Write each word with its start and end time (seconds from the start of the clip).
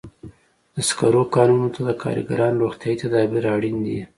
د 0.75 0.77
سکرو 0.89 1.23
کانونو 1.35 1.67
ته 1.75 1.79
د 1.87 1.91
کارګرانو 2.03 2.61
روغتیايي 2.63 2.97
تدابیر 3.03 3.43
اړین 3.55 3.77
دي. 3.85 3.99